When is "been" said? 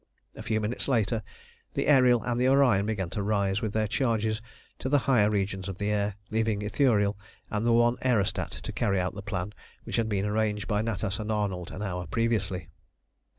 10.09-10.25